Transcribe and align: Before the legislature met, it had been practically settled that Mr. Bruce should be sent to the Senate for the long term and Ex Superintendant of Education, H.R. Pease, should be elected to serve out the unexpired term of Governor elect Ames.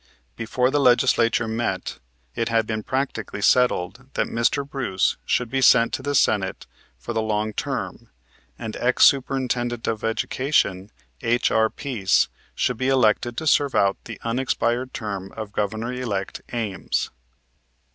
Before 0.35 0.71
the 0.71 0.79
legislature 0.79 1.47
met, 1.47 1.99
it 2.33 2.49
had 2.49 2.65
been 2.65 2.81
practically 2.81 3.43
settled 3.43 4.07
that 4.15 4.25
Mr. 4.25 4.67
Bruce 4.67 5.15
should 5.27 5.47
be 5.51 5.61
sent 5.61 5.93
to 5.93 6.01
the 6.01 6.15
Senate 6.15 6.65
for 6.97 7.13
the 7.13 7.21
long 7.21 7.53
term 7.53 8.09
and 8.57 8.75
Ex 8.77 9.05
Superintendant 9.05 9.85
of 9.87 10.03
Education, 10.03 10.89
H.R. 11.21 11.69
Pease, 11.69 12.29
should 12.55 12.77
be 12.77 12.87
elected 12.89 13.37
to 13.37 13.45
serve 13.45 13.75
out 13.75 13.95
the 14.05 14.19
unexpired 14.23 14.91
term 14.91 15.31
of 15.37 15.51
Governor 15.53 15.93
elect 15.93 16.41
Ames. 16.51 17.11